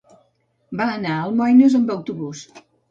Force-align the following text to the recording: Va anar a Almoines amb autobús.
Va 0.81 0.87
anar 0.95 1.13
a 1.19 1.21
Almoines 1.29 1.81
amb 1.83 1.97
autobús. 1.99 2.47